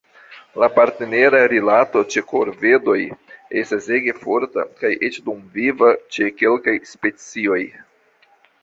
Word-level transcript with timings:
La 0.61 0.67
partnera 0.77 1.41
rilato 1.51 2.01
ĉe 2.13 2.23
korvedoj 2.31 2.97
estas 3.63 3.91
ege 3.99 4.17
forta 4.25 4.67
kaj 4.81 4.95
eĉ 5.11 5.21
dumviva 5.29 5.95
ĉe 6.17 6.33
kelkaj 6.43 6.79
specioj. 6.97 7.65